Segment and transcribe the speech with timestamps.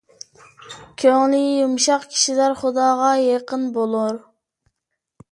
[1.01, 4.17] كۆڭلى يۇمشاق كىشىلەر خۇداغا يېقىن بولۇر.